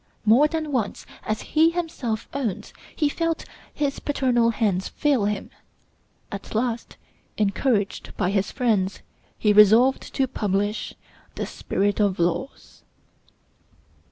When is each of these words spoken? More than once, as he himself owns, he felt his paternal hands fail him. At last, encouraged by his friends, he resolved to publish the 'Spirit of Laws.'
More 0.25 0.47
than 0.47 0.71
once, 0.71 1.05
as 1.21 1.43
he 1.53 1.69
himself 1.69 2.27
owns, 2.33 2.73
he 2.95 3.07
felt 3.07 3.45
his 3.71 3.99
paternal 3.99 4.49
hands 4.49 4.87
fail 4.87 5.25
him. 5.25 5.51
At 6.31 6.55
last, 6.55 6.97
encouraged 7.37 8.17
by 8.17 8.31
his 8.31 8.51
friends, 8.51 9.03
he 9.37 9.53
resolved 9.53 10.11
to 10.15 10.25
publish 10.27 10.95
the 11.35 11.45
'Spirit 11.45 11.99
of 11.99 12.17
Laws.' 12.17 12.81